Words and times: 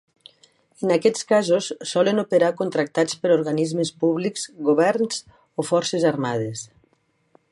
En 0.85 0.93
aquests 0.93 1.25
casos 1.31 1.67
solen 1.89 2.21
operar 2.21 2.49
contractats 2.61 3.19
per 3.25 3.33
organismes 3.37 3.93
públics, 4.05 4.49
governs 4.71 5.23
o 5.65 5.69
forces 5.71 6.09
armades. 6.15 6.69